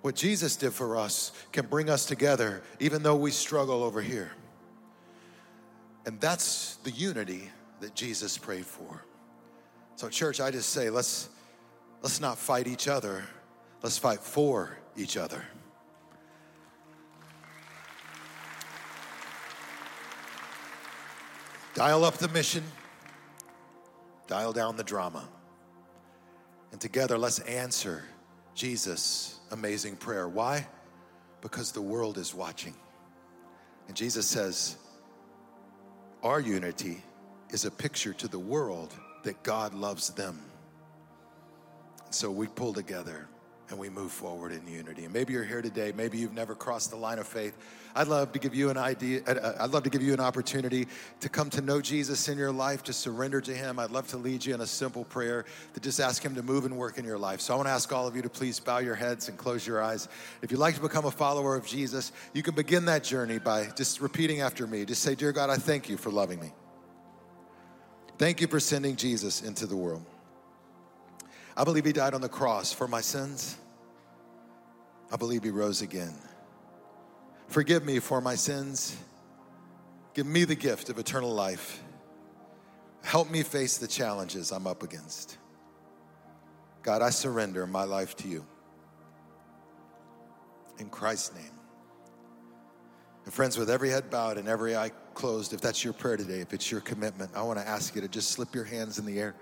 [0.00, 4.30] What Jesus did for us can bring us together, even though we struggle over here.
[6.06, 7.50] And that's the unity
[7.80, 9.04] that Jesus prayed for.
[9.98, 11.28] So, church, I just say let's
[12.02, 13.24] let's not fight each other.
[13.82, 15.42] Let's fight for each other.
[21.74, 22.62] Dial up the mission,
[24.28, 25.28] dial down the drama.
[26.70, 28.04] And together, let's answer
[28.54, 30.28] Jesus' amazing prayer.
[30.28, 30.68] Why?
[31.40, 32.74] Because the world is watching.
[33.88, 34.76] And Jesus says,
[36.22, 37.02] Our unity
[37.50, 40.40] is a picture to the world that God loves them.
[42.10, 43.28] So we pull together
[43.70, 45.04] and we move forward in unity.
[45.04, 47.56] And maybe you're here today, maybe you've never crossed the line of faith.
[47.94, 50.20] I'd love to give you an idea, uh, uh, I'd love to give you an
[50.20, 50.86] opportunity
[51.20, 53.78] to come to know Jesus in your life, to surrender to Him.
[53.78, 55.44] I'd love to lead you in a simple prayer
[55.74, 57.40] to just ask Him to move and work in your life.
[57.40, 59.66] So I want to ask all of you to please bow your heads and close
[59.66, 60.08] your eyes.
[60.42, 63.68] If you'd like to become a follower of Jesus, you can begin that journey by
[63.76, 64.84] just repeating after me.
[64.84, 66.52] Just say, Dear God, I thank you for loving me.
[68.18, 70.04] Thank you for sending Jesus into the world.
[71.56, 73.56] I believe he died on the cross for my sins.
[75.12, 76.14] I believe he rose again.
[77.46, 78.96] Forgive me for my sins.
[80.14, 81.82] Give me the gift of eternal life.
[83.02, 85.38] Help me face the challenges I'm up against.
[86.82, 88.44] God, I surrender my life to you.
[90.78, 91.52] In Christ's name.
[93.24, 96.38] And friends, with every head bowed and every eye closed, if that's your prayer today,
[96.38, 99.04] if it's your commitment, I want to ask you to just slip your hands in
[99.04, 99.34] the air.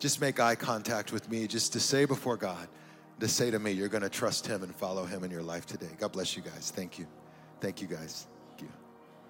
[0.00, 2.66] Just make eye contact with me, just to say before God,
[3.20, 5.64] to say to me, you're going to trust Him and follow Him in your life
[5.64, 5.90] today.
[5.96, 6.72] God bless you guys.
[6.74, 7.06] Thank you.
[7.60, 8.26] Thank you, guys.
[8.50, 8.68] Thank you.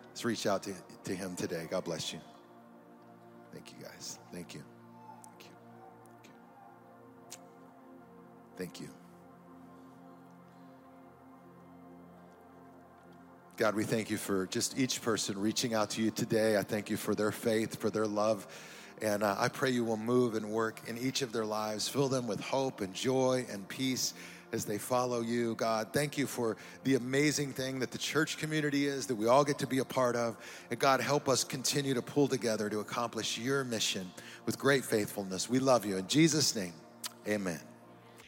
[0.09, 0.72] Let's reach out to,
[1.05, 1.68] to Him today.
[1.70, 2.20] God bless you.
[3.53, 4.18] Thank you, guys.
[4.32, 4.62] Thank you.
[5.24, 5.51] Thank you.
[6.16, 7.38] Thank you.
[8.57, 9.01] Thank you.
[13.63, 16.57] God, we thank you for just each person reaching out to you today.
[16.57, 18.45] I thank you for their faith, for their love.
[19.01, 21.87] And uh, I pray you will move and work in each of their lives.
[21.87, 24.15] Fill them with hope and joy and peace
[24.51, 25.93] as they follow you, God.
[25.93, 29.61] Thank you for the amazing thing that the church community is, that we all get
[29.61, 30.37] to be a part of.
[30.71, 34.11] And God, help us continue to pull together to accomplish your mission
[34.45, 35.49] with great faithfulness.
[35.49, 35.99] We love you.
[35.99, 36.73] In Jesus' name,
[37.29, 37.61] amen.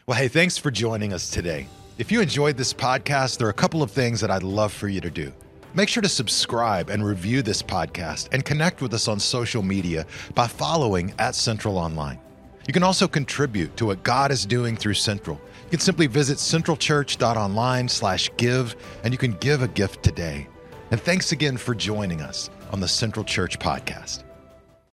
[0.07, 1.67] Well, hey, thanks for joining us today.
[1.97, 4.89] If you enjoyed this podcast, there are a couple of things that I'd love for
[4.89, 5.33] you to do.
[5.75, 10.05] Make sure to subscribe and review this podcast and connect with us on social media
[10.35, 12.19] by following at Central Online.
[12.67, 15.41] You can also contribute to what God is doing through Central.
[15.67, 18.75] You can simply visit centralchurch.online slash give
[19.05, 20.49] and you can give a gift today.
[20.91, 24.25] And thanks again for joining us on the Central Church Podcast.